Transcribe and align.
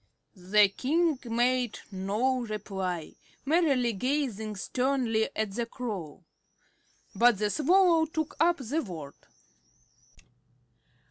The 0.35 0.67
King 0.69 1.19
made 1.25 1.77
no 1.91 2.39
reply, 2.39 3.13
merely 3.45 3.93
gazing 3.93 4.55
sternly 4.55 5.29
at 5.35 5.51
the 5.51 5.67
Crow. 5.67 6.23
But 7.13 7.37
the 7.37 7.51
Swallow 7.51 8.07
took 8.07 8.35
up 8.39 8.57
the 8.59 8.81
word. 8.81 9.13